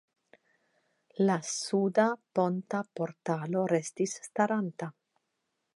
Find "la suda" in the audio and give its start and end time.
1.29-2.07